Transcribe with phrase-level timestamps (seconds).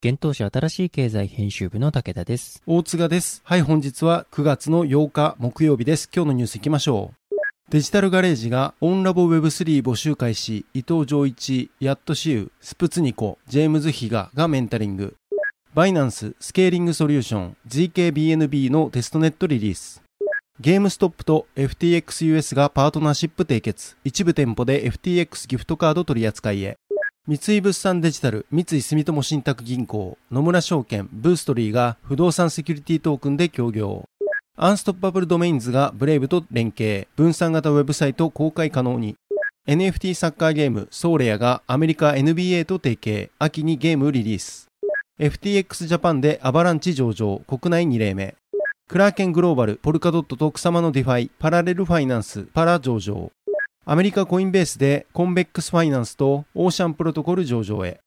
[0.00, 2.62] 現当社新しい経済編集部の武田です。
[2.68, 3.42] 大塚です。
[3.44, 6.08] はい、本日は9月の8日木曜日です。
[6.14, 7.36] 今日のニュース行きましょう。
[7.70, 15.16] デジタルガレージがオンラボ Web3 募集開始、伊藤浄一、ヤットシウ、スプツニコ、ジェームズヒガがメンタリング。
[15.74, 20.00] バイナンススケーリングソリューション GKBNB のテストネットリリース。
[20.60, 23.96] ゲームストップと FTXUS がパートナーシップ締結。
[24.04, 26.76] 一部店舗で FTX ギフトカード取り扱いへ。
[27.28, 34.08] 三井物産デジタル、三井住友信託銀行、野村証券、ブーストリーが不動産セキュリティトークンで協業。
[34.56, 39.14] アンストッパブルドメインズがブレイブと連携、分散型ウェブサイト公開可能に。
[39.66, 44.70] NFT サッカーゲーム、ソーレアがアメリカ NBA と提携、秋にゲームリリース。
[45.20, 48.36] FTX ジャパンでアバランチ上場、国内2例目。
[48.88, 53.30] クラーケングローバル、ポルカドットとクサマのディファイ、パラレルファイナンス、パラ上場。
[53.90, 58.00] アメリカコインベースでコンベックスファイナンスとオーシャンプロトコル上場へ。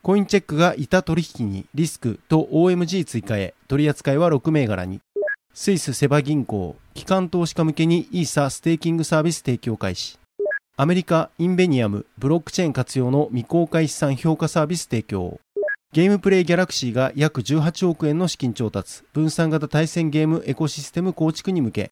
[0.00, 3.52] コインチェックが板取引にリスクと OMG 追加へ。
[3.68, 5.02] 取り扱いは6銘柄に。
[5.52, 10.18] スイスセバ銀行、機関投資家向けにイーサステーキングサービス提供開始。
[10.78, 15.38] アメリカインベニアム、ブロックチェーン活用の未公開資産評価サービス提供。
[15.92, 21.90] ゲームプレイギャラクシーが約18億円の資金調達、分散型対戦ゲームエコシステム構築に向け、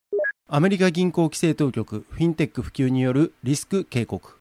[0.56, 4.38] アメリカ銀行規制当局、フィンテック普及によるリスク警告。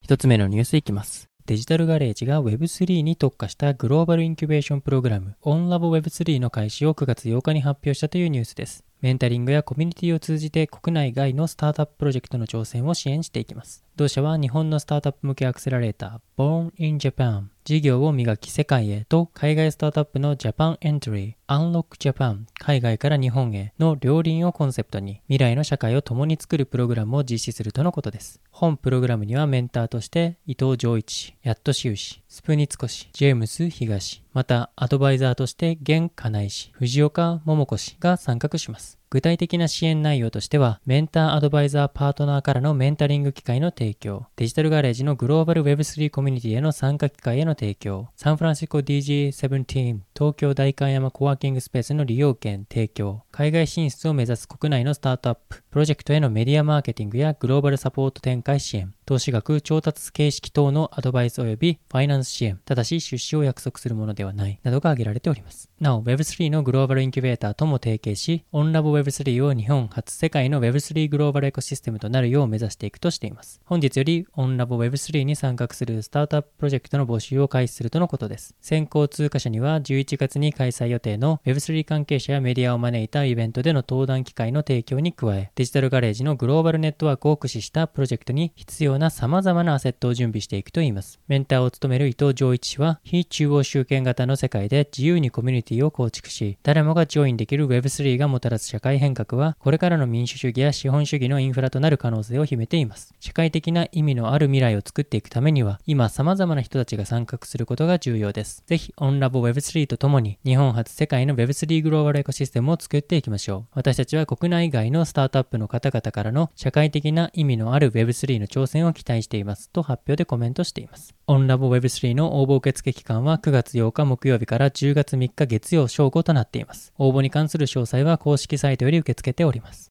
[0.00, 1.28] 一つ目のニュースいきます。
[1.44, 8.84] デジタルガレージが Web3 に特化したグローバルインキュベーションプログラム OnLabWeb3 の開始を9月8日に発表したというニュースです。
[9.02, 13.84] メンタリングやコミュニティを通じて国内外のスタートアッププロジェクトの挑戦を支援していきます。
[13.96, 28.40] 同社は日本のスタートアップ向けアクセラレーター Born in Japan 事業を磨き世界へと海外スタートアップの Japan Entry Unlock Japan 海外から日本への両輪をコンセプトに未来の社会を共に作るプログラムを実施するとのことです。
[28.50, 38.99] 本プログラムにはメンターとして伊藤浄一、ヤットシウ氏、スプニツコ氏、ジェームス東、またアドバイザーとして現金井氏、藤岡桃子氏が参画します。
[39.12, 65.68] 具体的な支援内容としては、メンターアドバイザーパートナーからのメンタリング機会の提供、デジタルガレージのグローバル Web3 コミュニティへの参加機会への提供、サンフランシスコ DG17、東京代官山コワーキングスペースの利用権提供、海外進出を目指す国内のスタートアップ、プロジェクトへのメディアマーケティングやグローバルサポート展開支援、投資額調達形式等のアドバイス及びファイナンス支援、ただし出資を約束するものではない、などが挙げられております。
[65.80, 73.60] なお、Web3 のグローバルインキュベーターとも提携し、オンラボ Web3 を日本初世界の Web3 グローバルエコシステムとなるよう目指していくとしています。
[73.64, 78.54] 本日より OnLabWeb3 に参画するスタートアッププロジェクトの募集を開始するとのことです。
[78.60, 91.20] 先行通過者には11月に開催予定の Web3 関係者やメディアを招いたイベントでの登壇機会の提供に加え、デジタルガレージのグローバルネットワークを駆使したプロジェクトに必要な様々なアセットを準備していくといいます。
[91.28, 103.14] メンターを務める伊藤浄一氏は、非中央集権型の世界で自由にコミュニティを構築し、誰もがジョインできる Web3 がもたらす社会変革は、これからの民主主義や資本主義のインフラとなる可能性を秘めています。
[103.20, 108.62] 社会的な意味のある未来を作っていくためには、今様々な人たちが参画することが重要です。
[108.66, 113.66] ぜひ、OnLabWeb3 とともに、日本初世界の Web3 グローバルエコシステムを作っていきましょう。
[113.74, 119.70] 私たちは国内外のスタートアップの方々からの社会的な意味のある Web3 の挑戦を期待しています。
[119.70, 121.14] と発表でコメントしています。
[121.26, 126.92] OnLabWeb3 の応募受付期間は9月8日木曜日から10月3日月曜正午となっています。
[126.98, 129.90] 応募に関する詳細は公式サイトより受け付けております。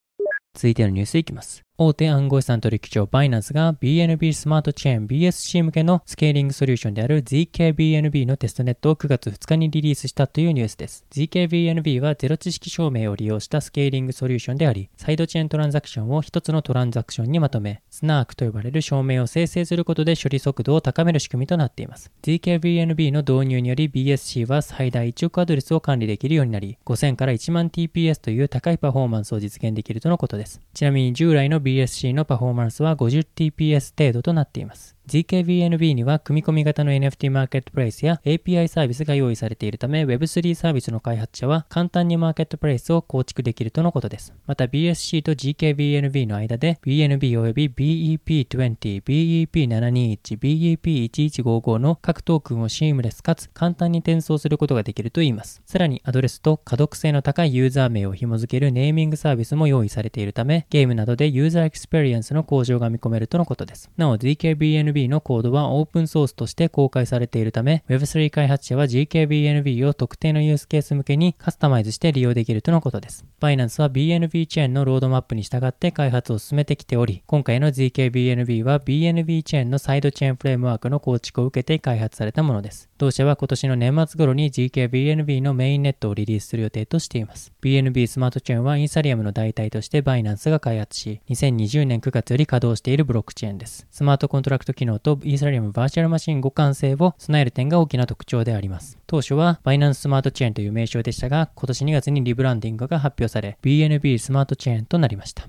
[0.53, 1.68] 続いてのニュースいきます。
[1.81, 11.05] 大手暗号資産取引所バイナンスが BNB スマートチェーン BSC 向けのスケーリングソリューションである ZKBNB のテストネットを9月2日にリリースしたというニュースです。
[11.09, 22.11] ZKBNB はゼロ知識証明を利用したスケーリングソリューションであり、サイドチェーントランザクションを一つのトランザクションにまとめ、スナークと呼ばれる証明を生成することで処理速度を高める仕組みとなっています。
[22.23, 30.59] ZKBNB の導入により BSC は最大1億アドレスを管理できるようになり、5000から1万 TPS という高いパフォーマンスを実現できるとのことです。
[30.73, 34.98] ちなみに従来の BSC BSC のパフォーマンスは 50TPS 程度となっています。
[35.09, 44.35] ZKBNB には組み込み型の NFT マーケットプレイスや API サービスが用意されているため Web3 サービスの開発者は簡単にマーケットプレイスを構築できるとのことです。
[44.45, 55.63] また BSC と ZKBNB の間で BNB 及び BEP20、BEP721、BEP1155 の各トークンをシームレスかつ簡単に転送することができるといいます。
[55.65, 63.89] さらにアドレスと可読性の高いユーザー名を紐付けるネーミングサービスも用意されているためゲームなどでユーザーエクスペリエンスの向上が見込めるとのことです。
[63.97, 73.25] なお ZKBNB GKBNB のコードはオープンソースとして公開されているため Web3 開発者は GKBNB を特定のユースケース向けにカスタマイズして利用できるとのことです。
[73.39, 82.88] バイナンスは BNB チェーンのロードマップに従って開発を進めてきており、今回の ZKBNB は BNB チェーンのサイドチェーンフレームワークの構築を受けて開発されたものです。
[82.99, 87.53] 同社は今年の年末頃に GKBNB のメインネットをリリースする予定としています。
[87.61, 93.87] BNB スマートチェーンはイーサリアムの代替として Binance が開発し、2020年9月より稼働しているブロックチェーンです。
[93.89, 98.97] スマートコントラクト機能とイーサリアムバーチャルマシン互換性を備える点が大きな特徴であります。
[99.07, 105.47] 当初はバイナンススマートチェーンという名称でしたが、今年2月にリブランディングが発表され、BNB スマートチェーンとなりました。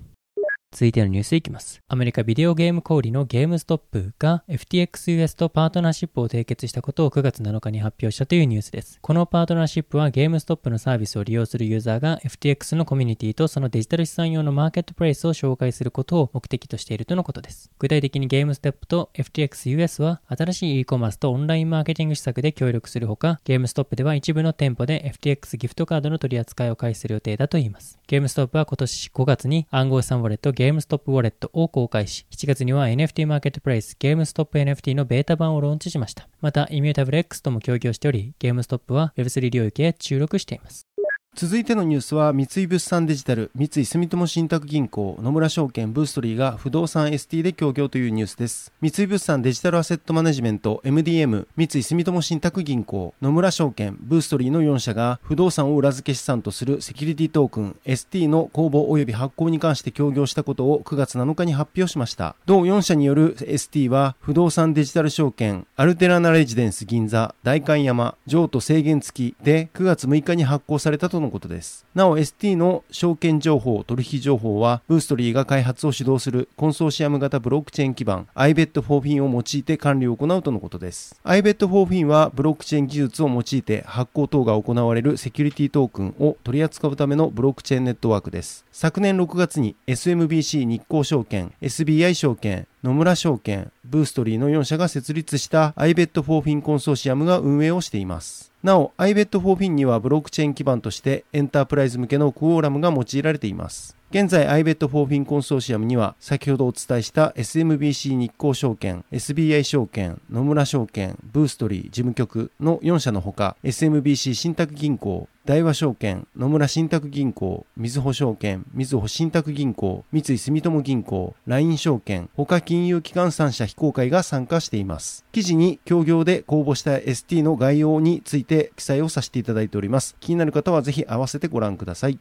[0.71, 1.81] 続いてのニュースいきます。
[1.89, 8.97] アメリカビデオゲーム小売のゲームストップが FTXUS とパートナーシップを締結したことを9月7日に発表したというニュースです。
[9.01, 17.69] このパートナーシップはゲームストップのサービスを利用するユーザーが FTX のコミュニティとそのデジタル資産用のマーケットプレイスを紹介することを目的としているとのことです。
[17.77, 27.99] 具体的にゲームストップと FTXUS は新しい e コマースとオンラインマーケティング施策で協力するほか、ゲームストップでは一部の店舗で FTX ギフトカードの取り扱いを開始する予定だといいます。
[28.07, 36.29] ゲームストップは今年5月に暗号資産ウォレットゲームストップウォレットを公開し、7月には NFT マーケットプレイスゲームストップ NFT のベータ版をローンチしました。
[36.39, 40.85] また、イミュータブル X とも協業しており、ゲームストップは Web3 領域へ注力しています。
[41.33, 48.73] 続いてのニュースは三井物産デジタル三井住友信託銀行野村証券ブーストリーが不動産 ST で協業というニュースです。
[48.81, 62.35] 三井物産デジタルアセットマネジメント MDM 三井住友信託銀行野村証券ブーストリーの4社が不動産を裏付け資産とするセキュリティトークン ST の公募及び発行に関して協業したことを9月7日に発表しました。
[62.45, 81.19] 同4社による ST は不動産デジタル証券アルテラナレジデンス銀座代官山譲渡制限付きで9月6日に発行されたとのことですなお ST の証券情報、取引情報は、ブーストリーが開発を主導するコンソーシアム型ブロックチェーン基盤 iBet4Fin を用いて管理を行うとのことです。
[81.25, 88.65] iBet4Fin はブロックチェーン技術を用いて発行等が行われるセキュリティトークンを取り扱うためのブロックチェーンネットワークです。
[88.71, 98.50] 昨年6月に SMBC 日興証券、SBI 証券、野村証券、ブーストリーの4社が設立した iBet4Fin コンソーシアムが運営をしています。
[98.63, 104.00] なお、iBet4Fin にはブロックチェーン基盤としてエンタープライズ向けのクオーラムが用いられています。
[104.13, 125.23] 現在 iBet4Fin コンソーシアムには先ほどお伝えした SMBC 日興証券、SBI 証券、野村証券、ブーストリー事務局の4社のほか SMBC 信託銀行、大和証券、野村信託銀行、みずほ証券、みずほ信託銀行、三井住友銀行、LINE 証券、他金融機関3社非公開が参加しています。
[125.31, 130.17] 記事に協業で公募した ST の概要について記載をさせていただいております。
[130.19, 132.19] 気になる方はぜひ合わせてご覧ください。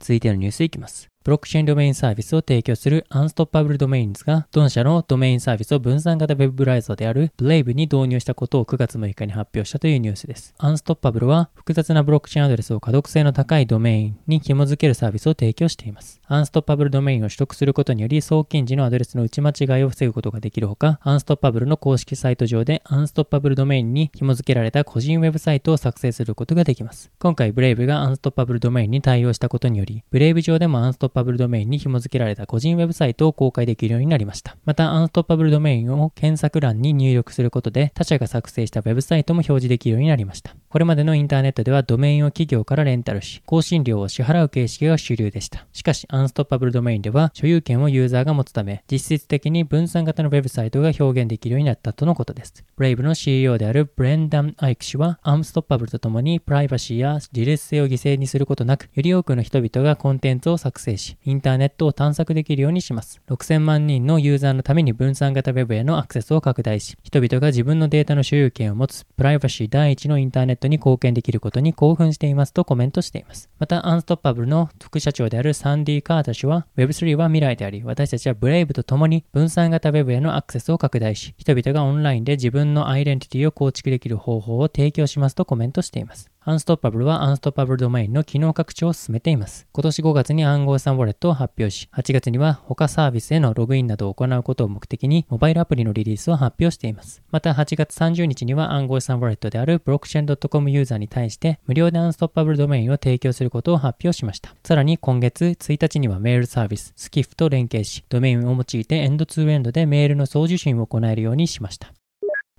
[0.00, 1.09] 続いてのニュースいきます。
[1.22, 10.54] ブロックチェーンドメインサービスを提供するアンストッパブルドメインズが、ドン社のドメインサービスを分散型ウェブブラウザーである Brave に導入したことを9月6日に発表したというニュースです。
[10.56, 16.22] アンストッパブルは複雑なブロックチェーンアドレスを可読性の高いドメインに紐付けるサービスを提供しています。
[16.24, 27.10] アンストッパブルドメインを取得することにより送金時のアドレスの打ち間違いを防ぐことができるほか、アンストッパブルの公式サイト上でアンストッパブルドメインに紐付けられた個人ウェブサイトを作成することができます。
[27.18, 34.56] 今回 Brave がアンストッパブルドメインに対応したことにより、Brave 上でもアンストッパブルパブルドメインに紐紐付けられた個人ウェブサイトを公開できるようになりました。
[34.64, 40.54] また、アンストッパブルドメインを検索欄に入力することで、他社が作成したウェブサイトも表示できるようになりました。
[40.70, 45.66] これまでのインターネットではドメインを企業からレンタルし、更新料を支払う形式が主流でした。
[45.72, 52.64] しかし、アンストッパブルドメインでは、所有権をユーザーが持つため、実質的に分散型のウェブサイトが表現できるようになったとのことです。
[52.76, 63.20] ブレイブの CEO であるブレンダン・アイク氏は、アンストッパブルとともにプライバシーや自立性を犠牲にすることなく、より多くの人々がコンテンツを作成し、し、インターネットを探索できるようにします。
[63.28, 73.48] 6000万人のユーザーのために分散型ウェブへのアクセスを拡大し、人々が自分のデータの所有権を持つプライバシー第一のインターネットに貢献できることに興奮していますとコメントしています。
[73.58, 86.30] また、アンストッパブルの副社長であるサンディ・カータ氏は、Web3 は未来であり、私たちはブレイブと共に分散型 Web へのアクセスを拡大し、人々がオンラインで自分のアイデンティティを構築できる方法を提供しますとコメントしています。
[86.50, 89.68] アンストッパブルはアンストッパブルドメインの機能拡張を進めています。
[89.72, 97.22] 今年5月に暗号資産ウォレットを発表し、8月には他サービスへのログインなどを行うことを目的にモバイルアプリのリリースを発表しています。
[97.30, 104.52] また8月30日には暗号資産ウォレットであるブロックチェーン .com ユーザーに対して無料でアンストッパブルドメインを提供することを発表しました。
[104.64, 111.92] さらに今月1日にはメールサービス、スキフと連携し、ドメインを用いてエンドツーエンドでメールの送受信を行えるようにしました。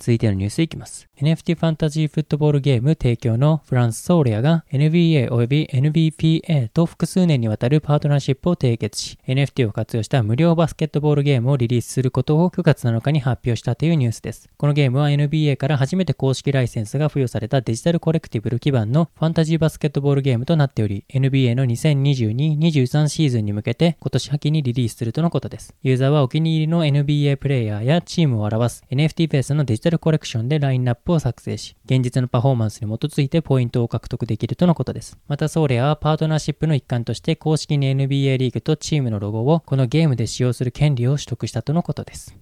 [0.01, 1.07] 続いてのニュースいきます。
[1.21, 14.49] NFT ファンタジーフットボールゲーム提供のフランスソーレアが NBA 及び NBPA と複数年にわたるパートナーシップを締結し、NFT を活用した無料バスケットボールゲームをリリースすることを9月7日に発表したというニュースです。
[14.57, 25.75] このゲームは NBA から初めて公式ライセンスが付与されたデジタルコレクティブル基盤のファンタジーバスケットボールゲームとなっており、NBA の2022-23シーズンに向けて今年秋にリリースするとのことです。
[25.83, 35.17] ユーザーはお気に入りの NBA プレイヤーやチームを表す NFT ベースのデジタルコレクションでラインナップを作成し、現実のパフォーマンスに基づいてポイントを獲得できるとのことです。
[35.27, 42.35] また、ソーレアはパートナーシップの一環として公式に NBA リーグとチームのロゴをこのゲームで使用する権利を取得したとのことです。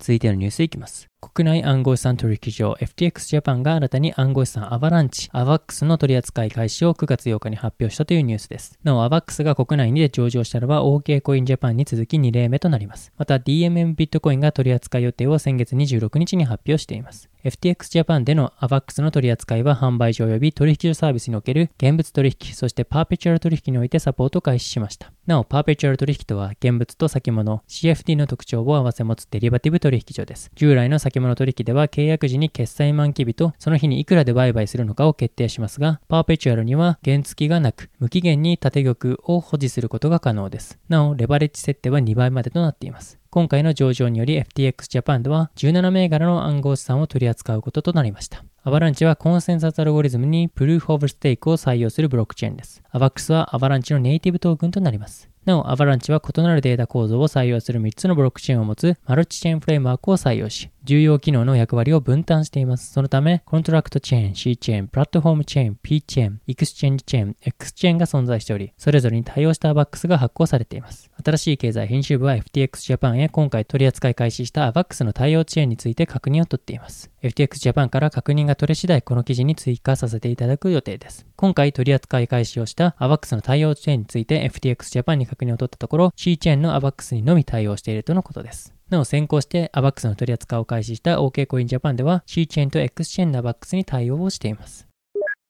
[0.00, 1.08] 続いてのニュースいきます。
[1.20, 8.78] 国内暗号資産取引所 FTX ジャパンが新たに暗号資産アバランチ、アバックスの取扱い開始を9月8日に発表したというニュースです。
[8.84, 13.12] なお、アバックスが国内にで上場したのは OK コインジャパンに続き2例目となります。
[13.18, 17.28] また DMM ビットコインが取扱い予定を先月26日に発表しています。
[17.44, 25.12] FTX ジャパンでの AVAX の取扱いは販売所及び取引所サービスにおける現物取引、そしてパーペチュアル取引においてサポート開始しました。
[25.26, 30.50] なお、パーペチュアル取引とは現物と先物、CFD の特徴を合わせ持つデリバティブ取引所です。
[30.56, 40.78] 従来の先物取引では契約時に決済満期日とその日にいくらで売買するのかを決定しますが、パーペチュアルには限月がなく、無期限に建玉を保持することが可能です。
[40.90, 43.18] なお、レバレッジ設定は2倍までとなっています。
[43.30, 48.44] 今回の上場により FTX ジャパンでは17銘柄の暗号資産を取り扱うこととなりました。
[48.64, 52.82] アバランチはコンセンサスアルゴリズムにプルーフオブステークを採用するブロックチェーンです。
[52.90, 55.30] アバックスはアバランチのネイティブトークンとなります。
[55.48, 62.94] なお、アバランチは異なるデータ構造を採用する3つのブロックチェーンを持つマルチチェーンフレームワークを採用し、重要機能の役割を分担しています。
[62.94, 71.10] そのため、コントラクトチェーン、C チェーン、プラットフォームチェーン、P チェーン、エクスチェンジチェーン、X チェーンが存在しており、それぞれに対応したアバックスが発行されています。
[71.22, 77.10] 新しい経済編集部は FTX Japan へ今回取り扱い開始したアバックスの対応チェーンについて確認を取っています。
[77.22, 81.26] FTX Japan から確認が取れ次第この記事に追加させていただく予定です。
[81.36, 88.77] 今回取り扱い開始をしたアバックスの対応チェーンについて FTX Japan に確認を取ったところ C チェーンのアバックスにのみ対応しているとのことです。
[88.90, 94.87] なお先行して ABAX の取り扱いを開始した OK コインジャパンでは C チェーンと X チェーンの ABAX に対応をしています。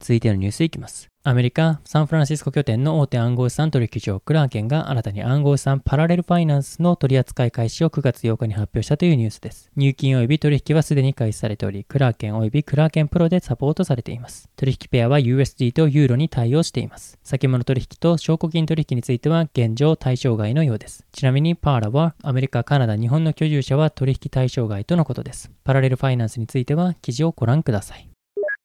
[0.00, 1.08] 続いてのニュースいきます。
[1.24, 9.70] アメリカ・サンフランシスコ拠点の大手暗号資産取引所クラーケンが新たに暗号資産パラレルファイナンスの取扱い開始を9月8日に発表したというニュースです。
[9.76, 14.48] 入金及び取引はすでに開始されており、クラーケン及びクラーケンプロでサポートされています。
[14.56, 17.18] 取引ペアは USD とユーロに対応しています。
[17.22, 21.04] 先物取引と証拠金取引については現状対象外のようです。
[21.12, 25.50] ちなみにパーラはアメリカ、カナダ、日本の居住者は取引対象外とのことです。
[25.64, 28.08] パラレルファイナンスについては記事をご覧ください。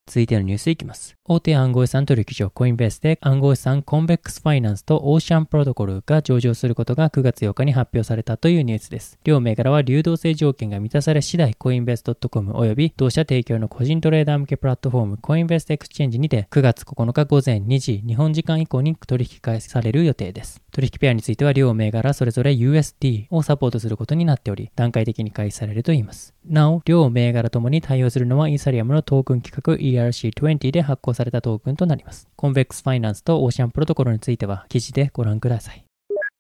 [0.06, 1.16] 続いてのニュースいきます。
[1.26, 9.18] 大手暗号資産取引所コインベースで暗号資産コンベックスファイナンスとオーシャンプロトコルが上場することが9月8日に発表されたというニュースです。
[9.24, 20.62] 両銘柄は流動性条件が満たされ次第コインベース .com 及び同社提供の個人トレーダー向けプラットフォームコインベースエクスチェンジにて9月9日午前2時日本時間以降に取引開始される予定です。
[20.74, 26.34] 取引ペアについては両銘柄それぞれ USD をサポートすることになっており段階的に開始されるといいます。
[26.46, 32.28] なお、両銘柄ともに対応するのはイーサリアムのトークン規格 ERC20 で発行されたトークンとなります。
[32.36, 35.86] コンベックスファイナンスとオーシャンプロトコルについては記事でご覧ください。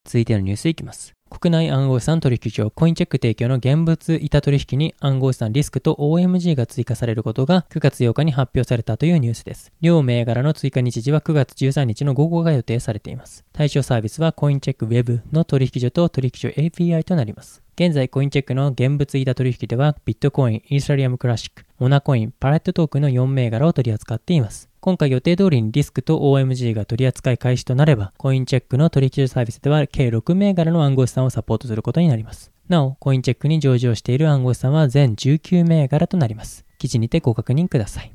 [0.05, 1.13] 続いてのニュースいきます。
[1.39, 9.71] 国内暗号資産取引所コインチェック提供の現物板取引に暗号資産リスクと OMG が追加されることが9月8日に発表されたというニュースです。
[9.81, 13.43] 両銘柄の追加日時は9月13日の午後が予定されています。
[13.51, 17.63] 対象サービスはコインチェック Web の取引所と取引所 API となります。
[17.75, 24.69] 現在、コインチェックの現物板取引では、ビットコイン、イーサリアムクラシック、モナコイン、パレットトークの4銘柄を取り扱っています。
[24.83, 32.51] 今回予定通りにリスクと OMG が取り扱い開始となれば、コインチェックの取引所サービスでは計6銘柄の暗号資産をサポートすることになります。
[32.67, 36.65] なお、コインチェックに上場している暗号資産は全19銘柄となります。
[36.79, 38.11] 記事にてご確認ください。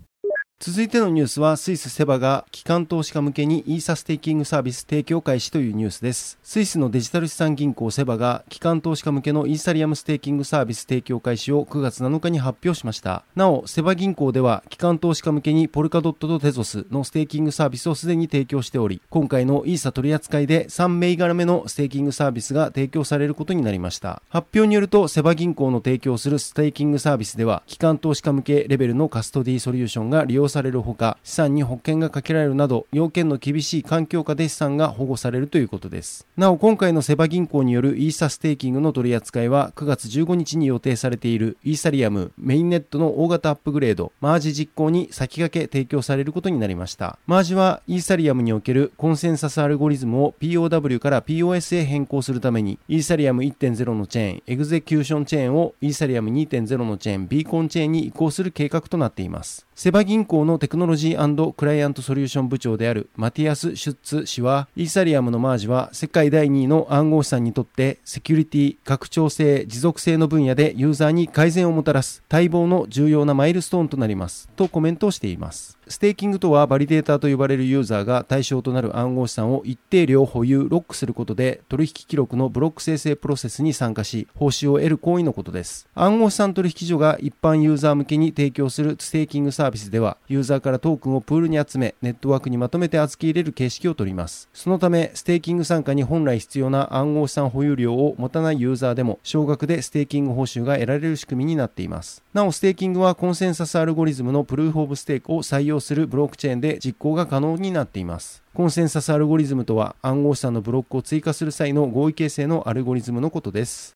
[0.60, 6.36] 続いてのニュースはスイスセバが機関投資家向けにイーサステーキングサービス提供開始というニュースです。
[6.42, 13.22] スイスのデジタル資産銀行セバが機関投資家向けのイーサリアムステーキングサービス提供開始を9月7日に発表しました。
[13.36, 24.22] なおセバ銀行では機関投資家向けにポルカドットとテゾスのステーキングサービスをすでに提供しており今回のイーサ取扱いで3銘柄目のステーキングサービスが提供されることになりました。
[24.28, 36.26] 発表によるとセバ銀行の提供するステーキングサービスでは機関投資家向けレベルのカストディーソリューションが利用されるほか資産に保険がかけられるなど要件の厳しい環境下で資産が保護されるということです。
[36.36, 47.18] なお今回のセバ銀行によるイーサステーキングの取り扱いは9月15日に予定されているイーサリアムメインネットの大型アップグレードマージ実行に先駆け提供されることになりました。
[47.26, 59.66] マージはイーサリアムにおけるコンセンサスアルゴリズムを PoW から PoS へ変更するためにイーサリアム1.0のチェーンエグゼキューションチェーンをイーサリアム2.0のチェーンビーコンチェーンに移行する計画となっています。
[59.74, 74.48] セバ銀行のテクノロジークライアントソリューション部長であるマティアス・シュッツ氏は、イーサリアムのマージは世界第2位の暗号資産にとってセキュリティ、拡張性、持続性の分野でユーザーに改善をもたらす待望の重要なマイルストーンとなります。
[74.56, 75.77] とコメントをしています。
[75.88, 85.88] ステーキングとはバリデーターと呼ばれるユーザーが対象となる暗号資産を一定量保有、ロックすることで取引記録のブロック生成プロセスに参加し、報酬を得る行為のことです。
[85.94, 94.48] 暗号資産取引所が一般ユーザー向けに提供するステーキングサービスでは、ユーザーからトークンをプールに集め、ネットワークにまとめて預け入れる形式をとります。
[94.52, 102.22] そのため、ステーキング参加に本来必要な暗号資産保有量を持たないユーザーでも、少額でステーキング報酬が得られる仕組みになっています。
[102.34, 108.42] なお、ステーキングはコンセンサスアルゴリズムのプルーフオブステークを採用するブロックチェーンで実行が可能になっています。
[108.54, 113.92] コンセンサスアルゴリズムとは暗号資産のブロックを追加する際の合意形成のアルゴリズムのことです。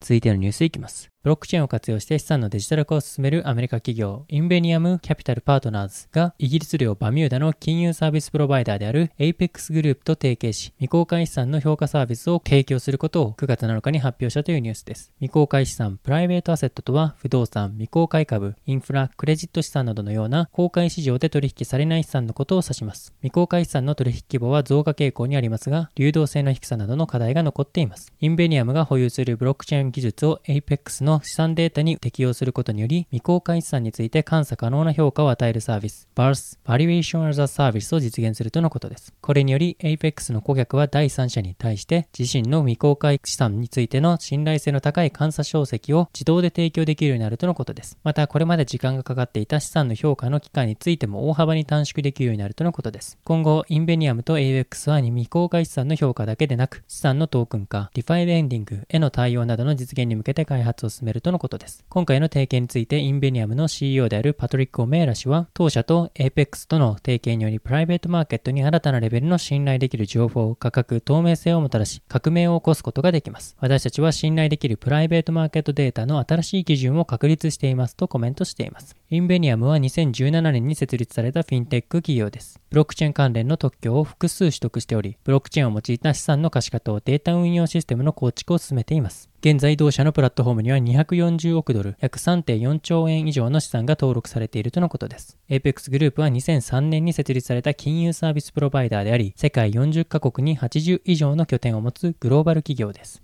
[0.00, 1.08] 続いてのニュースいきます。
[1.26, 15.10] ブロックチェーンを活用して資産のデジタル化を進めるアメリカ企業、インベニアムキャピタルパートナーズがイギリス領バミューダの金融サービスプロバイダーである APEX グループと提携し、未公開資産の評価サービスを提供することを9月7日に発表したというニュースです。
[15.18, 23.12] 未公開資産、プライベートアセットとは不動産、未公開株、インフラ、クレジット資産などのような公開市場で取引されない資産のことを指します。
[23.22, 28.12] 未公開資産の取引規模は増加傾向にありますが、流動性の低さなどの課題が残っています。
[28.20, 39.14] インベニアムが保有するブロックチェーン技術を APEX の資産データに適用することにより、未公開資産について監査可能な評価を与えるサービス、BARS、Valuation as a Service を実現するとのことです。
[39.20, 47.98] これにより、APEX の顧客は第三者に対して自身の未公開資産についての信頼性の高い監査証跡を自動で提供できるようになるとのことです。
[48.02, 53.18] また、これまで時間がかかっていた資産の評価の期間についても大幅に短縮できるようになるとのことです。
[53.24, 61.84] 今後、インベニアムと APEX は未公開資産の評価だけでなく、資産のトークン化、 DeFi レンディングへの対応などの実現に向けて開発を進めるとのことです。
[61.88, 73.56] 今回の提携についてインベニアムの CEO であるパトリック・オメーラ氏は、当社と APEX との提携によりプライベートマーケットに新たなレベルの信頼できる情報、価格、透明性をもたらし、革命を起こすことができます。
[73.60, 78.96] 私たちは信頼できるプライベートマーケットデータの新しい基準を確立していますとコメントしています。
[79.10, 82.60] インベニアムは2017年に設立されたフィンテック企業です。
[82.70, 89.30] ブロックチェーン関連の特許を複数取得しており、ブロックチェーンを用いた資産の可視化とデータ運用システムの構築を進めています。
[89.48, 95.38] 現在同社のプラットフォームには240億ドル、約3.4兆円以上の資産が登録されているとのことです。
[95.48, 103.22] Apex グループは2003年に設立された金融サービスプロバイダーであり、世界40カ国に80以上の拠点を持つグローバル企業です。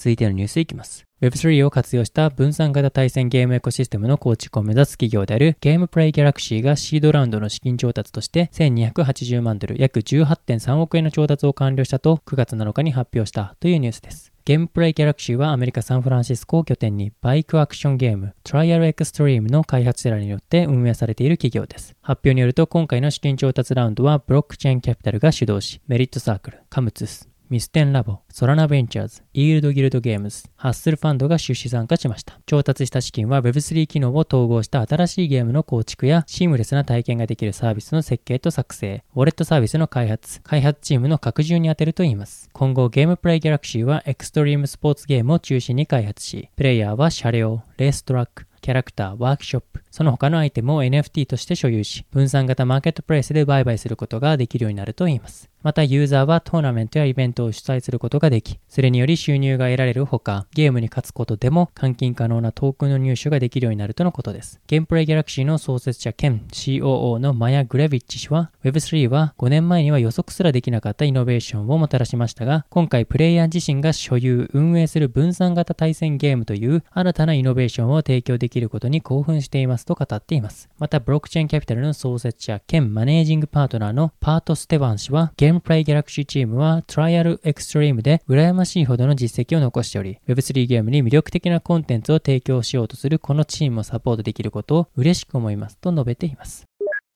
[0.00, 1.04] 続いてのニュースいきます。
[1.20, 14.32] Web3 を活用した分散型対戦ゲームエコシステムの構築を目指す企業であるゲームプレイギャラクシーがシードラウンドの資金調達として1280万ドル約18.3億円の調達を完了したと9月7日に発表したというニュースです。
[14.46, 21.94] ゲームプレイギャラクシーはアメリカ・サンフランシスコを拠点にバイクアクションゲームトライアルエクストリームの開発者らによって運営されている企業です。
[22.00, 32.38] 発表によると今回の資金調達ラウンドはブロックチェーンキャピタルが主導しメリットサークル、カムツス、ミステンラボ、ソラナベンチャーズ、イールドギルドゲームズ、ハッスルファンドが出資参加しました。
[32.46, 42.48] 調達した資金は Web3 機能を統合した新しいゲームの構築やシームレスな体験ができるサービスの設計と作成、ウォレットサービスの開発、開発チームの拡充に充てるといいます。
[42.52, 55.49] 今後ゲームプレイギャラクシーはエクストリームスポーツゲームを中心に開発し、プレイヤーは車両、レーストラック、キャラクター、ワークショップ、その他のアイテムを NFT として所有し、分散型マーケットプレイスで売買することができるようになるといいます。
[55.62, 64.58] またユーザーはトーナメントやイベントを主催することができ、それにより収入が得られるほか、ゲームに勝つことでも換金可能なトークンの入手ができるようになるとのことです。
[64.66, 80.70] ゲームプレイギャラクシーの創設者兼 COO のマヤ・グレビッチ氏は、Web3 は5年前には予測すらできなかったイノベーションをもたらしましたが、今回プレイヤー自身が所有、運営する分散型対戦ゲームという新たなイノベーションを提供できることに興奮していますと語っています。
[80.78, 96.66] また、ブロックチェーンキャピタルの創設者兼マネージングパートナーのパート・ステバン氏は、ゲームプレイギャラクシーチームはトライアルエクストリームで羨ましいほどの実績を残しており、Web3 ゲームに魅力的なコンテンツを提供しようとするこのチームをサポートできることを嬉しく思いますと述べています。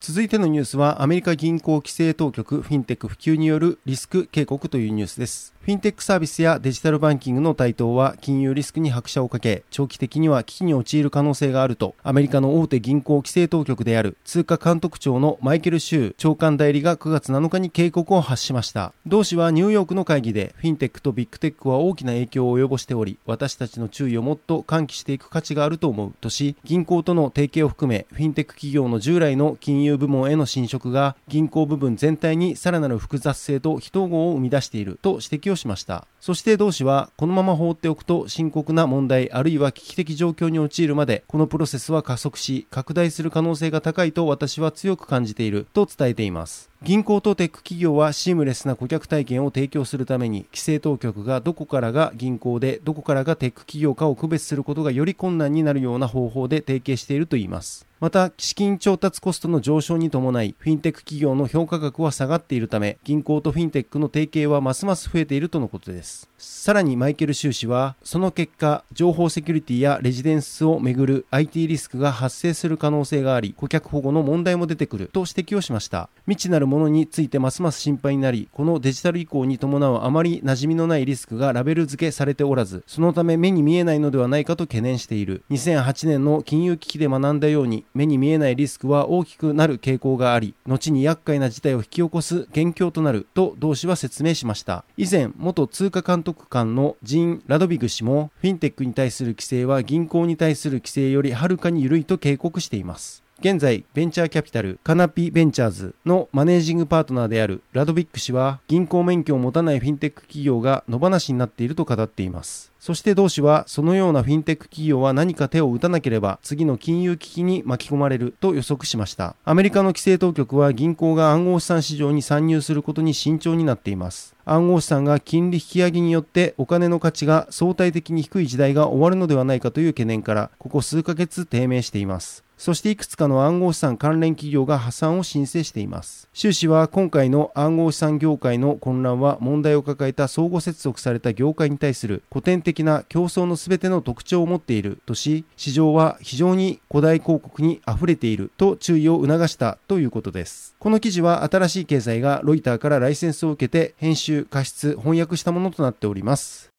[0.00, 5.53] 続いてのニュースはアメリカ銀行規制当局フィンテック普及によるリスク警告というニュースです。
[5.64, 18.92] フィンテックサービスやデジタルバンキングの台頭は金融リスクに拍車をかけ、長期的には危機に陥る可能性があると、アメリカの大手銀行規制当局である通貨監督庁のマイケル・シュー長官代理が9月7日に警告を発しました。
[19.06, 36.06] 同氏はニューヨークの会議で、フィンテックとビッグテックは大きな影響を及ぼしており、私たちの注意をもっと喚起していく価値があると思うとし、銀行との提携を含め、フィンテック企業の従来の金融部門への侵食が銀行部分全体にさらなる複雑性と非統合を生み出していると指摘ををしました。
[36.20, 46.70] そして同氏は、このまま放っておくと深刻な問題あるいは危機的状況に陥るまで、このプロセスは加速し、拡大する可能性が高いと私は強く感じていると伝えています。
[46.84, 85.42] 銀行とテック企業はシームレスな顧客体験を提供するために規制当局がどこからが銀行でどこからがテック企業かを区別することがより困難になるような方法で提携しているといいますまた資金調達コストの上昇に伴いフィンテック企業の評価額は下がっているため銀行とフィンテックの提携はますます増えているとのことですさらにマイケル修士はその結果情報セキュリティやレジデンスをめぐる IT リスクが発生する可能性があり顧客保護の問題も出てくると指摘をしました未知なるものについてますます心配になり、このデジタル移行に伴うあまり馴染みのないリスクがラベル付けされておらず、そのため目に見えないのではないかと懸念している。
[85.50, 94.84] 2008年の金融危機で学んだように、目に見えないリスクは大きくなる傾向があり、後に厄介な事態を引き起こす元凶となると同氏は説明しました。
[94.96, 103.22] 以前、元通貨監督官のジーン・ラドビグ氏も、フィンテックに対する規制は銀行に対する規制よりはるかに緩いと警告しています。
[103.40, 112.72] 現在、ベンチャーキャピタル、カナピベンチャーズのマネージングパートナーであるラドビック氏は、銀行免許を持たないフィンテック企業が野放しになっていると語っています。
[112.84, 119.36] そして同氏は、そのようなフィンテック企業は何か手を打たなければ、次の金融危機に巻き込まれると予測しました。
[119.46, 124.36] アメリカの規制当局は銀行が暗号資産市場に参入することに慎重になっています。
[124.44, 132.44] 暗号資産が金利引き上げによってお金の価値が相対的に低い時代が終わるのではないかという懸念から、ここ数ヶ月低迷しています。
[132.56, 136.28] そしていくつかの暗号資産関連企業が破産を申請しています。
[136.32, 150.74] 習氏は今回の暗号資産業界の混乱は問題を抱えた相互接続された業界に対する古典的な競争の全ての特徴を持っているとし、市場は非常に古代広告に溢れていると注意を促したということです。
[150.80, 156.73] この記事は新しい経済がロイターからライセンスを受けて編集、加筆、翻訳したものとなっております。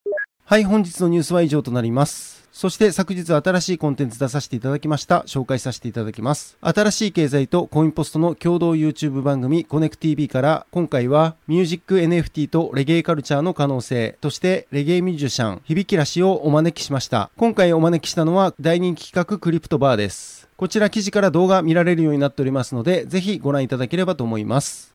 [0.47, 2.47] はい、本日のニュースは以上となります。
[2.51, 5.21] そして昨日新しいコンテンツ出させていただきました。
[5.25, 6.55] 紹介させていただきます。
[6.61, 17.31] 新しい経済とコインポストの共同 YouTube 番組コネク TV から今回はミュージック NFT とレゲエカルチャーの可能性としてレゲエミュージシャン響きらしをお招きしました。
[17.37, 20.47] 今回お招きしたのは大人気企画クリプトバーです。
[20.57, 24.94] こちら記事から動画見られるようになっておりますので、ぜひご覧いただければと思います。